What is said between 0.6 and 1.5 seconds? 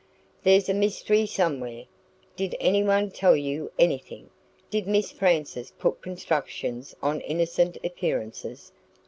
a mystery